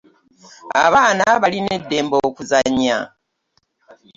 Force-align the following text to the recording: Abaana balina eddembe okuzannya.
Abaana 0.85 1.25
balina 1.41 1.71
eddembe 1.77 2.15
okuzannya. 2.27 2.97